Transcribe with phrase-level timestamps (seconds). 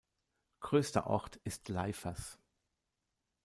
[0.61, 2.39] Größter Ort ist Leifers.